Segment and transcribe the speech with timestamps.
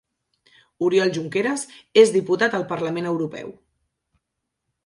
[0.85, 1.67] Oriol Junqueras
[2.05, 3.53] és diputat al Parlament Europeu